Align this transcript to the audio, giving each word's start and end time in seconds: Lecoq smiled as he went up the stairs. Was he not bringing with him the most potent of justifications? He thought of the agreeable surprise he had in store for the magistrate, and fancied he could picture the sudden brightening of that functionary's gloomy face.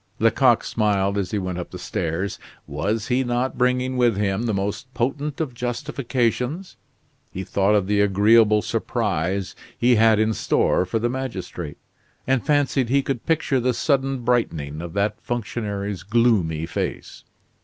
Lecoq 0.17 0.63
smiled 0.63 1.15
as 1.15 1.29
he 1.29 1.37
went 1.37 1.59
up 1.59 1.69
the 1.69 1.77
stairs. 1.77 2.39
Was 2.65 3.09
he 3.09 3.23
not 3.23 3.55
bringing 3.55 3.97
with 3.97 4.17
him 4.17 4.47
the 4.47 4.51
most 4.55 4.91
potent 4.95 5.39
of 5.39 5.53
justifications? 5.53 6.75
He 7.31 7.43
thought 7.43 7.75
of 7.75 7.85
the 7.85 8.01
agreeable 8.01 8.63
surprise 8.63 9.55
he 9.77 9.97
had 9.97 10.17
in 10.17 10.33
store 10.33 10.87
for 10.87 10.97
the 10.97 11.07
magistrate, 11.07 11.77
and 12.25 12.43
fancied 12.43 12.89
he 12.89 13.03
could 13.03 13.27
picture 13.27 13.59
the 13.59 13.75
sudden 13.75 14.21
brightening 14.23 14.81
of 14.81 14.93
that 14.93 15.21
functionary's 15.21 16.01
gloomy 16.01 16.65
face. 16.65 17.23